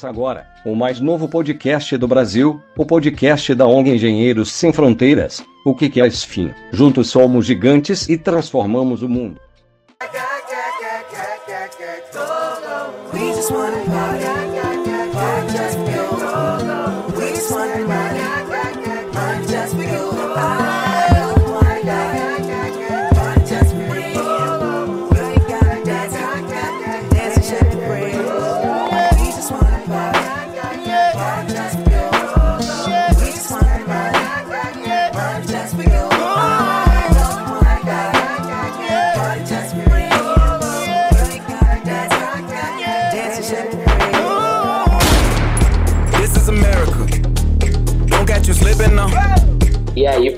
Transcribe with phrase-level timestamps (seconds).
[0.00, 5.44] Agora, o mais novo podcast do Brasil, o podcast da ONG Engenheiros Sem Fronteiras.
[5.64, 6.54] O que é SFIM?
[6.70, 9.40] Juntos somos gigantes e transformamos o mundo.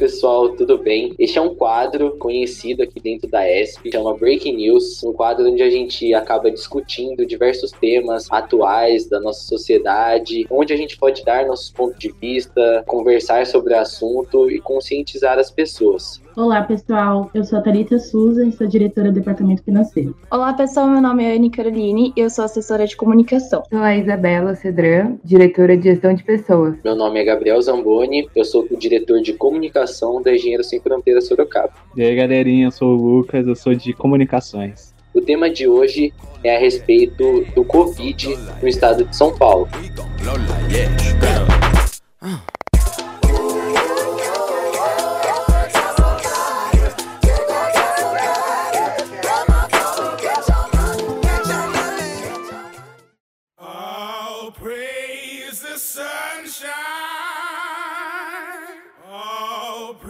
[0.01, 1.15] Pessoal, tudo bem?
[1.19, 5.63] Este é um quadro conhecido aqui dentro da ESP, chama Breaking News, um quadro onde
[5.63, 11.45] a gente acaba discutindo diversos temas atuais da nossa sociedade, onde a gente pode dar
[11.45, 16.19] nossos pontos de vista, conversar sobre o assunto e conscientizar as pessoas.
[16.41, 17.31] Olá, pessoal.
[17.35, 20.17] Eu sou a Thalita Souza e sou diretora do Departamento Financeiro.
[20.31, 20.89] Olá, pessoal.
[20.89, 23.63] Meu nome é Anne Caroline e eu sou assessora de comunicação.
[23.69, 26.77] Sou a Isabela Cedran, diretora de gestão de pessoas.
[26.83, 31.29] Meu nome é Gabriel Zamboni, eu sou o diretor de comunicação da Engenheiro Sem Fronteiras
[31.29, 31.75] Sorocaba.
[31.95, 34.95] E aí, galerinha, eu sou o Lucas, eu sou de comunicações.
[35.13, 36.11] O tema de hoje
[36.43, 39.69] é a respeito do Covid no estado de São Paulo.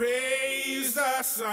[0.00, 1.50] Praise the sun.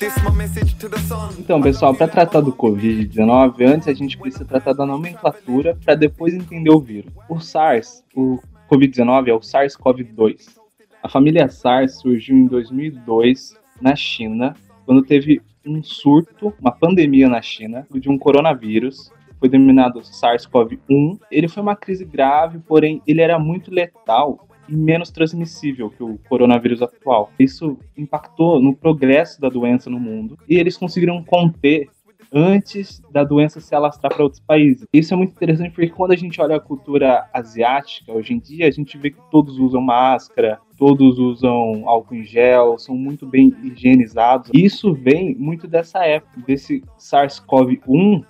[0.00, 1.30] This my message to the sun.
[1.38, 6.34] Então, pessoal, para tratar do Covid-19, antes a gente precisa tratar da nomenclatura para depois
[6.34, 7.12] entender o vírus.
[7.28, 10.58] O SARS, o Covid-19 é o SARS-CoV-2.
[11.04, 17.40] A família SARS surgiu em 2002 na China, quando teve um surto, uma pandemia na
[17.40, 19.12] China de um coronavírus.
[19.38, 21.20] Foi denominado SARS-CoV-1.
[21.30, 26.82] Ele foi uma crise grave, porém ele era muito letal menos transmissível que o coronavírus
[26.82, 27.30] atual.
[27.38, 31.88] Isso impactou no progresso da doença no mundo e eles conseguiram conter
[32.32, 34.86] antes da doença se alastrar para outros países.
[34.92, 38.66] Isso é muito interessante porque quando a gente olha a cultura asiática hoje em dia,
[38.66, 43.54] a gente vê que todos usam máscara, todos usam álcool em gel, são muito bem
[43.62, 44.50] higienizados.
[44.52, 48.24] Isso vem muito dessa época, desse SARS-CoV-1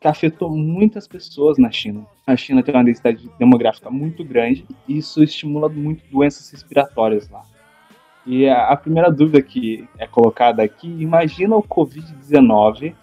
[0.00, 2.06] que afetou muitas pessoas na China.
[2.26, 7.42] A China tem uma densidade demográfica muito grande e isso estimula muito doenças respiratórias lá.
[8.26, 12.94] E a, primeira dúvida que é colocada aqui, imagina o Covid-19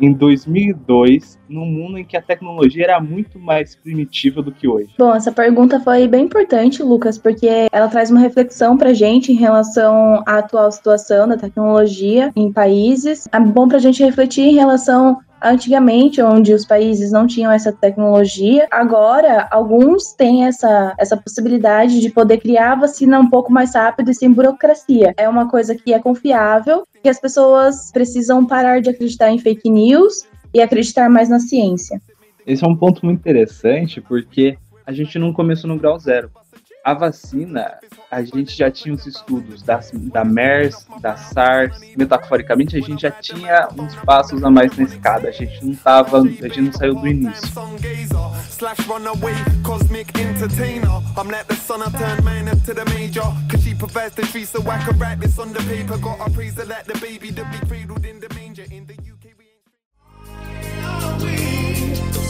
[0.00, 4.90] em 2002, num mundo em que a tecnologia era muito mais primitiva do que hoje.
[4.98, 9.36] Bom, essa pergunta foi bem importante, Lucas, porque ela traz uma reflexão pra gente em
[9.36, 13.28] relação à atual situação da tecnologia em países.
[13.30, 18.66] É bom pra gente refletir em relação antigamente, onde os países não tinham essa tecnologia.
[18.70, 24.10] Agora, alguns têm essa, essa possibilidade de poder criar a vacina um pouco mais rápido
[24.10, 25.14] e sem burocracia.
[25.16, 29.68] É uma coisa que é confiável, que as pessoas precisam parar de acreditar em fake
[29.68, 32.00] news e acreditar mais na ciência.
[32.46, 36.30] Esse é um ponto muito interessante porque a gente não começou no grau zero.
[36.84, 37.78] A vacina,
[38.10, 43.10] a gente já tinha os estudos das, da MERS, da SARS, metaforicamente a gente já
[43.10, 46.96] tinha uns passos a mais na escada, a gente não tava, a gente não saiu
[46.96, 47.46] do início.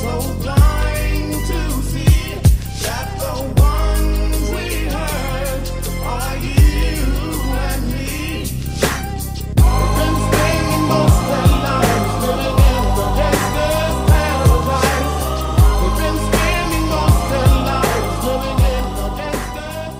[0.02, 0.71] Sun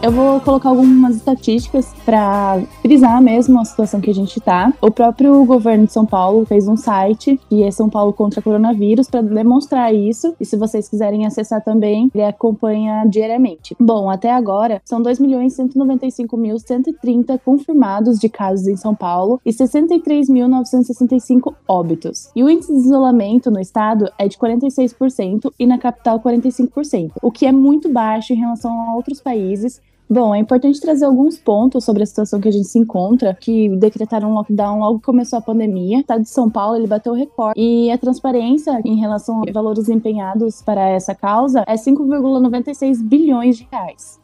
[0.02, 4.72] Eu vou colocar algumas estatísticas para frisar mesmo a situação que a gente tá.
[4.82, 9.08] O próprio governo de São Paulo fez um site que é São Paulo contra Coronavírus
[9.08, 10.34] para demonstrar isso.
[10.40, 13.76] E se vocês quiserem acessar também, ele acompanha diariamente.
[13.78, 22.28] Bom, até agora são 2.195.130 confirmados de casos em São Paulo e 63.965 óbitos.
[22.34, 27.30] E o índice de isolamento no estado é de 46% e na capital 45%, o
[27.30, 29.80] que é muito baixo em relação a outros países
[30.12, 33.70] Bom, é importante trazer alguns pontos sobre a situação que a gente se encontra, que
[33.76, 35.96] decretaram um lockdown logo que começou a pandemia.
[35.96, 37.58] O estado de São Paulo, ele bateu recorde.
[37.58, 43.66] E a transparência em relação a valores empenhados para essa causa é 5,96 bilhões de
[43.72, 44.21] reais.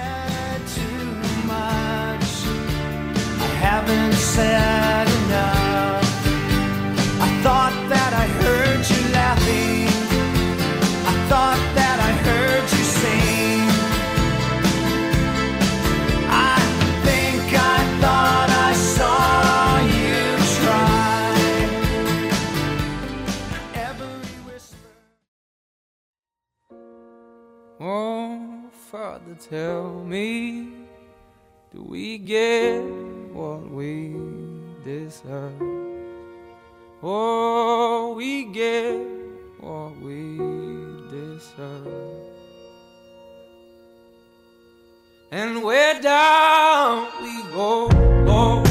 [29.40, 30.70] Tell me,
[31.72, 32.82] do we get
[33.34, 34.16] what we
[34.84, 35.62] deserve?
[37.04, 39.00] Oh, we get
[39.60, 40.38] what we
[41.12, 41.88] deserve.
[45.32, 48.67] And where down we go,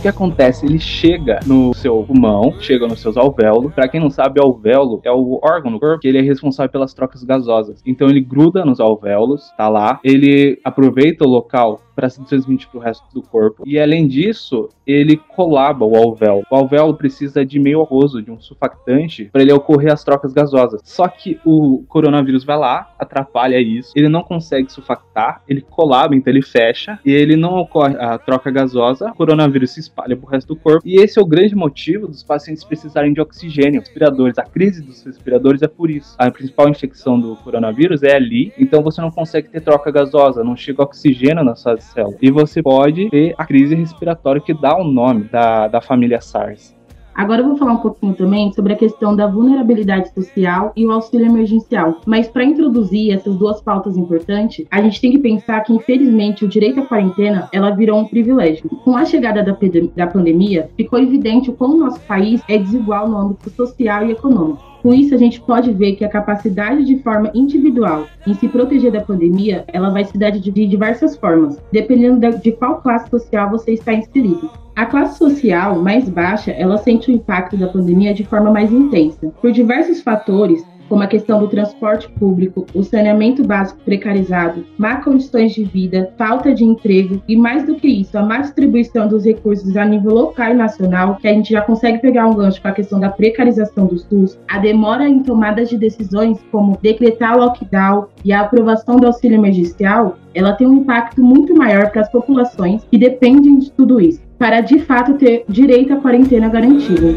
[0.00, 0.64] que acontece?
[0.64, 3.74] Ele chega no seu pulmão, chega nos seus alvéolos.
[3.74, 6.94] Pra quem não sabe, alvéolo é o órgão do corpo que ele é responsável pelas
[6.94, 7.82] trocas gasosas.
[7.84, 10.00] Então ele gruda nos alvéolos, tá lá.
[10.02, 13.62] Ele aproveita o local para se transmitir para o resto do corpo.
[13.66, 16.44] E além disso, ele colaba o alvéolo.
[16.50, 20.80] O alvéolo precisa de meio aquoso, de um surfactante, para ele ocorrer as trocas gasosas.
[20.82, 23.92] Só que o coronavírus vai lá, atrapalha isso.
[23.94, 28.50] Ele não consegue surfactar, ele colaba, então ele fecha e ele não ocorre a troca
[28.50, 29.10] gasosa.
[29.10, 30.86] O coronavírus se espalha para o resto do corpo.
[30.86, 34.38] E esse é o grande motivo dos pacientes precisarem de oxigênio, respiradores.
[34.38, 36.14] A crise dos respiradores é por isso.
[36.18, 40.56] A principal infecção do coronavírus é ali, então você não consegue ter troca gasosa, não
[40.56, 42.18] chega oxigênio nas suas células.
[42.22, 46.79] E você pode ter a crise respiratória que dá o nome da, da família SARS.
[47.14, 50.92] Agora eu vou falar um pouquinho também sobre a questão da vulnerabilidade social e o
[50.92, 52.00] auxílio emergencial.
[52.06, 56.48] Mas para introduzir essas duas pautas importantes, a gente tem que pensar que infelizmente o
[56.48, 58.68] direito à quarentena ela virou um privilégio.
[58.84, 59.56] Com a chegada da,
[59.96, 64.12] da pandemia, ficou evidente o como o nosso país é desigual no âmbito social e
[64.12, 64.69] econômico.
[64.82, 68.90] Com isso, a gente pode ver que a capacidade de forma individual em se proteger
[68.90, 73.72] da pandemia, ela vai se dar de diversas formas, dependendo de qual classe social você
[73.72, 74.50] está inserido.
[74.74, 79.30] A classe social mais baixa, ela sente o impacto da pandemia de forma mais intensa,
[79.40, 85.54] por diversos fatores, como a questão do transporte público, o saneamento básico precarizado, má condições
[85.54, 89.76] de vida, falta de emprego e, mais do que isso, a má distribuição dos recursos
[89.76, 92.72] a nível local e nacional, que a gente já consegue pegar um gancho com a
[92.72, 98.32] questão da precarização do SUS, a demora em tomadas de decisões, como decretar lockdown e
[98.32, 102.98] a aprovação do auxílio emergencial, ela tem um impacto muito maior para as populações que
[102.98, 107.14] dependem de tudo isso, para de fato ter direito à quarentena garantida.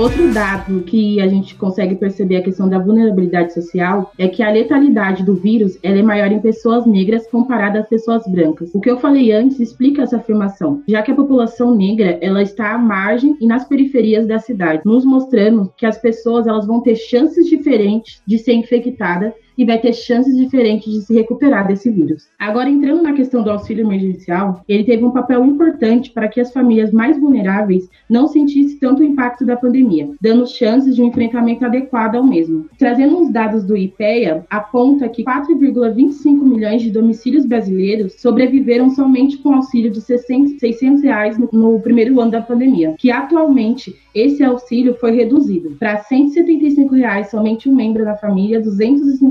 [0.00, 4.50] Outro dado que a gente consegue perceber a questão da vulnerabilidade social é que a
[4.50, 8.74] letalidade do vírus ela é maior em pessoas negras comparada às pessoas brancas.
[8.74, 12.72] O que eu falei antes explica essa afirmação, já que a população negra ela está
[12.72, 16.96] à margem e nas periferias da cidade, nos mostrando que as pessoas elas vão ter
[16.96, 22.28] chances diferentes de ser infectada e vai ter chances diferentes de se recuperar desse vírus.
[22.38, 26.52] Agora, entrando na questão do auxílio emergencial, ele teve um papel importante para que as
[26.52, 31.64] famílias mais vulneráveis não sentissem tanto o impacto da pandemia, dando chances de um enfrentamento
[31.64, 32.66] adequado ao mesmo.
[32.78, 39.54] Trazendo os dados do IPEA, aponta que 4,25 milhões de domicílios brasileiros sobreviveram somente com
[39.54, 45.12] auxílio de 600, 600 reais no, primeiro ano da pandemia, que atualmente esse auxílio foi
[45.12, 48.64] reduzido para 175 reais somente um membro da família, R$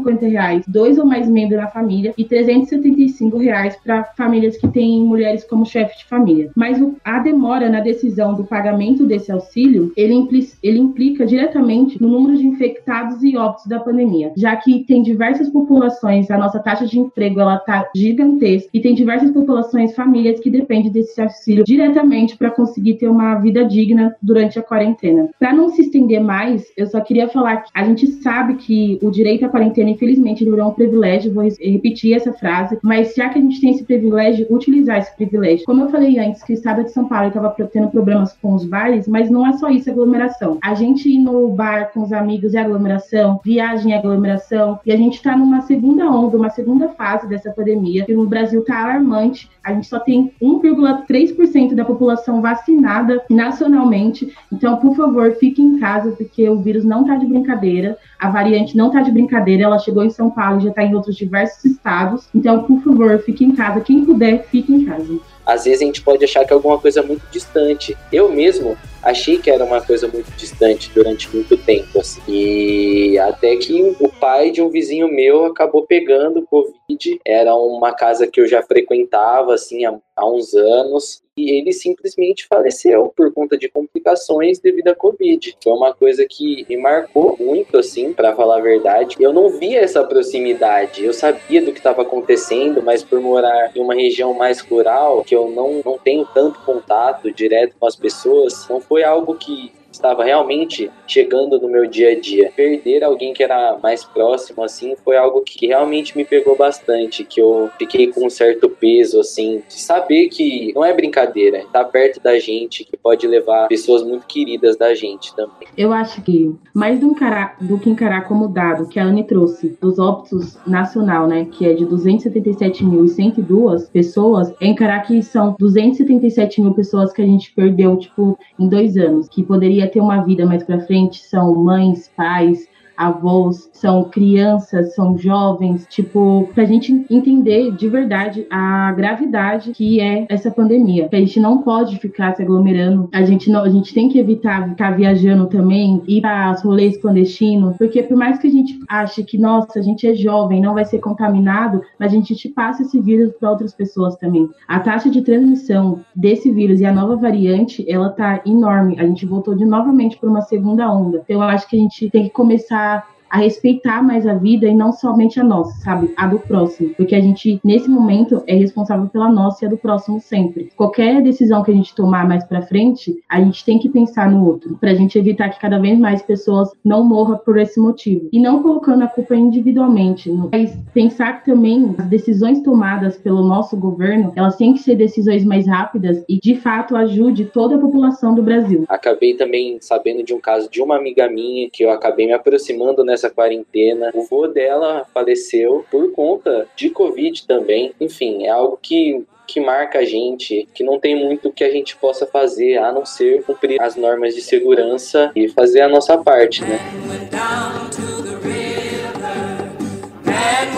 [0.09, 5.01] 250 reais dois ou mais membros da família e 375 reais para famílias que têm
[5.03, 6.51] mulheres como chefe de família.
[6.55, 12.01] Mas o- a demora na decisão do pagamento desse auxílio, ele, impli- ele implica diretamente
[12.01, 16.59] no número de infectados e óbitos da pandemia, já que tem diversas populações, a nossa
[16.59, 21.63] taxa de emprego ela tá gigantesca e tem diversas populações, famílias que dependem desse auxílio
[21.63, 25.29] diretamente para conseguir ter uma vida digna durante a quarentena.
[25.39, 29.09] Para não se estender mais, eu só queria falar que a gente sabe que o
[29.11, 33.37] direito à quarentena, infelizmente, ele virou um privilégio, vou repetir essa frase, mas já que
[33.37, 35.65] a gente tem esse privilégio, utilizar esse privilégio.
[35.65, 38.63] Como eu falei antes, que o estado de São Paulo estava tendo problemas com os
[38.63, 40.57] bares, mas não é só isso, aglomeração.
[40.63, 44.97] A gente ir no bar com os amigos é aglomeração, viagem é aglomeração, e a
[44.97, 49.49] gente está numa segunda onda, uma segunda fase dessa pandemia, que no Brasil está alarmante.
[49.63, 54.33] A gente só tem 1,3% da população vacinada nacionalmente.
[54.51, 57.97] Então, por favor, fique em casa, porque o vírus não tá de brincadeira.
[58.17, 59.63] A variante não tá de brincadeira.
[59.63, 62.27] Ela chegou em São Paulo e já tá em outros diversos estados.
[62.33, 63.81] Então, por favor, fique em casa.
[63.81, 65.19] Quem puder, fique em casa.
[65.45, 67.97] Às vezes a gente pode achar que é alguma coisa muito distante.
[68.13, 72.21] Eu mesmo achei que era uma coisa muito distante durante muito tempo, assim.
[72.27, 77.19] E até que o pai de um vizinho meu acabou pegando Covid.
[77.25, 81.23] Era uma casa que eu já frequentava, assim, há uns anos.
[81.39, 85.55] E ele simplesmente faleceu por conta de complicações devido à Covid.
[85.63, 89.15] Foi uma coisa que me marcou muito, assim, para falar a verdade.
[89.17, 91.05] Eu não via essa proximidade.
[91.05, 95.33] Eu sabia do que estava acontecendo, mas por morar em uma região mais rural, que
[95.33, 100.23] eu não, não tenho tanto contato direto com as pessoas, não foi algo que estava
[100.23, 102.51] realmente chegando no meu dia a dia.
[102.55, 107.41] Perder alguém que era mais próximo, assim, foi algo que realmente me pegou bastante, que
[107.41, 112.21] eu fiquei com um certo peso, assim, de saber que não é brincadeira, tá perto
[112.21, 115.67] da gente, que pode levar pessoas muito queridas da gente também.
[115.77, 119.77] Eu acho que, mais do, encarar, do que encarar como dado que a Anne trouxe
[119.81, 126.73] dos óbitos nacional, né, que é de 277.102 pessoas, é encarar que são 277 mil
[126.73, 130.63] pessoas que a gente perdeu, tipo, em dois anos, que poderia ter uma vida mais
[130.63, 132.67] pra frente, são mães, pais,
[132.99, 140.25] avós, são crianças, são jovens, tipo, pra gente entender de verdade a gravidade que é
[140.27, 141.07] essa pandemia.
[141.11, 144.69] A gente não pode ficar se aglomerando, a gente não, a gente tem que evitar
[144.69, 149.23] ficar viajando também, ir para os rolês clandestinos, porque por mais que a gente ache
[149.23, 152.99] que, nossa, a gente é jovem, não vai ser contaminado, a gente te passa esse
[152.99, 154.49] vírus para outras pessoas também.
[154.67, 158.99] A taxa de transmissão desse vírus e a nova variante, ela tá enorme.
[158.99, 161.21] A gente voltou de novamente para uma segunda onda.
[161.23, 162.88] Então, eu acho que a gente tem que começar
[163.29, 166.11] a respeitar mais a vida e não somente a nossa, sabe?
[166.17, 166.93] A do próximo.
[166.95, 170.71] Porque a gente, nesse momento, é responsável pela nossa e a do próximo sempre.
[170.75, 174.45] Qualquer decisão que a gente tomar mais pra frente, a gente tem que pensar no
[174.45, 178.29] outro, pra gente evitar que cada vez mais pessoas não morram por esse motivo.
[178.31, 183.77] E não colocando a culpa individualmente, mas pensar que também as decisões tomadas pelo nosso
[183.77, 188.33] governo, elas têm que ser decisões mais rápidas e de fato ajude toda a população
[188.33, 188.85] do Brasil.
[188.87, 193.03] Acabei também sabendo de um caso de uma amiga minha que eu acabei me aproximando
[193.03, 194.11] nessa quarentena.
[194.13, 197.91] O vô dela faleceu por conta de Covid também.
[197.99, 201.97] Enfim, é algo que que marca a gente, que não tem muito que a gente
[201.97, 206.63] possa fazer a não ser cumprir as normas de segurança e fazer a nossa parte,
[206.63, 206.77] né?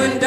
[0.02, 0.22] went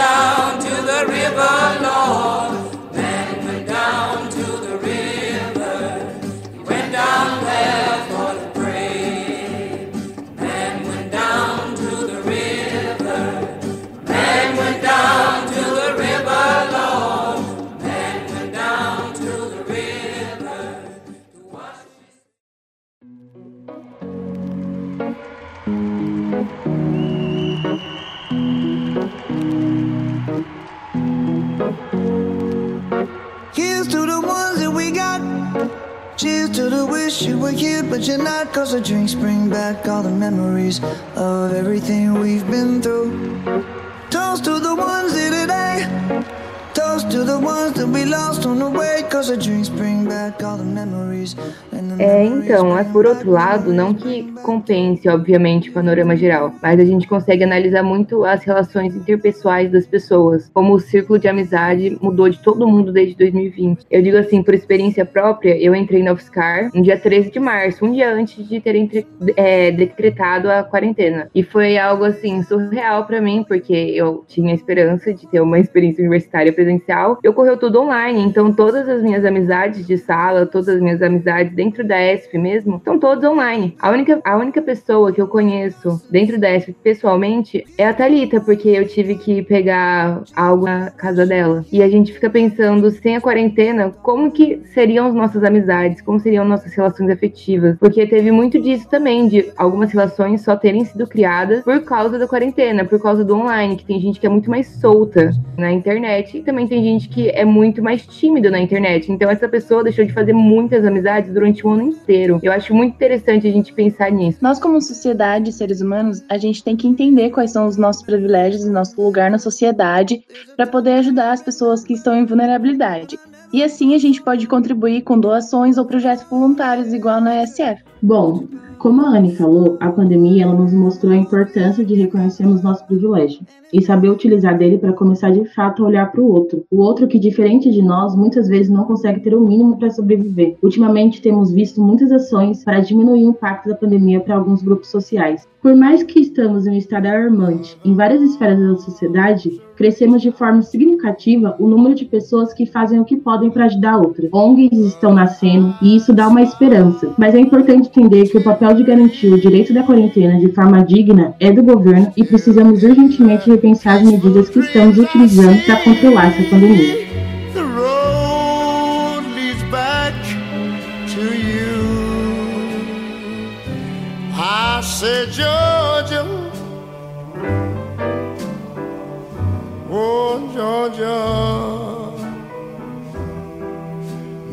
[51.99, 56.84] É, então, é por outro lado, não que compense, obviamente, o panorama geral, mas a
[56.84, 62.28] gente consegue analisar muito as relações interpessoais das pessoas, como o círculo de amizade mudou
[62.28, 63.87] de todo mundo desde 2020.
[63.90, 67.84] Eu digo assim, por experiência própria, eu entrei na UFSCar no dia 13 de março,
[67.84, 69.06] um dia antes de ter entre-
[69.37, 71.30] é, decretado a quarentena.
[71.34, 75.58] E foi algo, assim, surreal pra mim, porque eu tinha a esperança de ter uma
[75.58, 77.18] experiência universitária presencial.
[77.23, 81.52] E ocorreu tudo online, então todas as minhas amizades de sala, todas as minhas amizades
[81.54, 83.76] dentro da ESP mesmo, estão todas online.
[83.80, 88.40] A única, a única pessoa que eu conheço dentro da ESP pessoalmente é a Thalita,
[88.40, 91.64] porque eu tive que pegar algo na casa dela.
[91.72, 96.18] E a gente fica pensando, sem a quarentena, como que seriam as nossas amizades, como
[96.18, 97.76] seriam nossas relações afetivas.
[97.78, 102.26] Porque teve muito disso também, de algumas relações só terem sido criadas por causa da
[102.26, 106.38] quarentena, por causa do online, que tem gente que é muito mais solta na internet
[106.38, 109.12] e também tem gente que é muito mais tímido na internet.
[109.12, 112.40] Então essa pessoa deixou de fazer muitas amizades durante o ano inteiro.
[112.42, 114.38] Eu acho muito interessante a gente pensar nisso.
[114.40, 118.64] Nós, como sociedade, seres humanos, a gente tem que entender quais são os nossos privilégios
[118.64, 120.25] e nosso lugar na sociedade
[120.57, 123.18] para poder ajudar as pessoas que estão em vulnerabilidade.
[123.53, 127.85] E assim a gente pode contribuir com doações ou projetos voluntários, igual na SF.
[128.03, 128.49] Bom,
[128.85, 133.40] como a Anne falou, a pandemia ela nos mostrou a importância de reconhecermos nosso privilégio
[133.73, 136.66] e saber utilizar dele para começar de fato a olhar para o outro.
[136.70, 140.57] O outro que, diferente de nós, muitas vezes não consegue ter o mínimo para sobreviver.
[140.62, 145.49] Ultimamente, temos visto muitas ações para diminuir o impacto da pandemia para alguns grupos sociais.
[145.64, 150.31] Por mais que estamos em um estado alarmante em várias esferas da sociedade, crescemos de
[150.31, 154.29] forma significativa o número de pessoas que fazem o que podem para ajudar outras.
[154.31, 157.14] ONGs estão nascendo e isso dá uma esperança.
[157.16, 160.84] Mas é importante entender que o papel de garantir o direito da quarentena de forma
[160.84, 166.28] digna é do governo e precisamos urgentemente repensar as medidas que estamos utilizando para controlar
[166.28, 167.04] essa pandemia.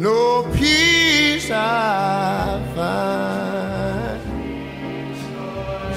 [0.02, 3.21] No peace I find.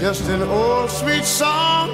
[0.04, 1.88] Just an old sweet song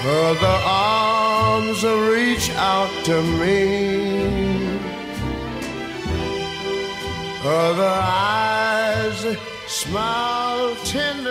[0.06, 3.58] Other arms reach out to me.
[7.44, 11.29] Other eyes smile tenderly.